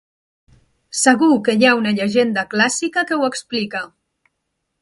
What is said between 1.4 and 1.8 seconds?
que hi ha